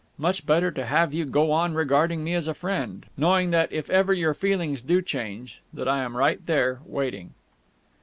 Much 0.17 0.47
better 0.47 0.71
to 0.71 0.83
have 0.83 1.13
you 1.13 1.25
go 1.25 1.51
on 1.51 1.75
regarding 1.75 2.23
me 2.23 2.33
as 2.33 2.47
a 2.47 2.55
friend... 2.55 3.05
knowing 3.15 3.51
that, 3.51 3.71
if 3.71 3.87
ever 3.91 4.13
your 4.15 4.33
feelings 4.33 4.81
do 4.81 4.99
change, 4.99 5.61
that 5.71 5.87
I 5.87 6.01
am 6.01 6.17
right 6.17 6.43
there, 6.47 6.79
waiting...." 6.87 7.35